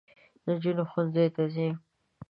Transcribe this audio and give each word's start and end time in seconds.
نجوني 0.45 0.83
ښوونځۍ 0.89 1.27
ته 1.35 1.43
ځي 1.53 1.67